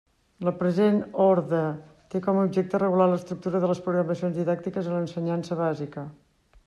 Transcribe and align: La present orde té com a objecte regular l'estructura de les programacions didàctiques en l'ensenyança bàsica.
La 0.45 0.51
present 0.61 0.95
orde 1.25 1.59
té 2.13 2.21
com 2.27 2.39
a 2.39 2.45
objecte 2.49 2.79
regular 2.85 3.07
l'estructura 3.11 3.61
de 3.67 3.69
les 3.73 3.83
programacions 3.89 4.41
didàctiques 4.41 4.91
en 4.93 4.97
l'ensenyança 4.99 5.63
bàsica. 5.65 6.09